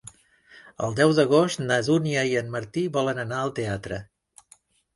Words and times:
El 0.87 0.95
deu 0.99 1.13
d'agost 1.19 1.61
na 1.67 1.77
Dúnia 1.89 2.25
i 2.31 2.35
en 2.43 2.51
Martí 2.57 2.87
volen 2.99 3.23
anar 3.27 3.43
al 3.45 3.55
teatre. 3.61 4.05